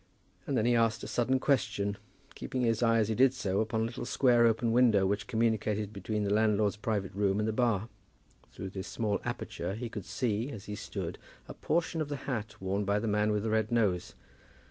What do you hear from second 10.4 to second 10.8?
as he